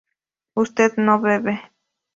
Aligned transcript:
usted 0.55 0.93
no 0.97 1.21
bebe 1.21 1.53